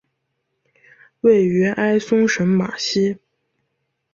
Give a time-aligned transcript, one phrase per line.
[1.19, 3.19] 位于埃松省马西。